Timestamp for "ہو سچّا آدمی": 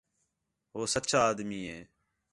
0.73-1.61